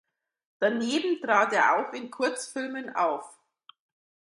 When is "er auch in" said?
1.53-2.09